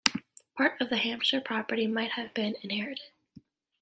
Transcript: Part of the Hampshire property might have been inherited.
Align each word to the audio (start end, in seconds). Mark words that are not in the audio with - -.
Part 0.57 0.81
of 0.81 0.89
the 0.89 0.97
Hampshire 0.97 1.41
property 1.41 1.85
might 1.85 2.13
have 2.13 2.33
been 2.33 2.55
inherited. 2.63 3.11